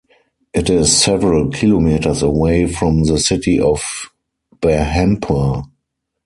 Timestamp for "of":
3.59-4.09